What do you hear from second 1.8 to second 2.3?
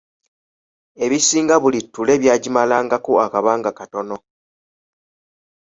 ttule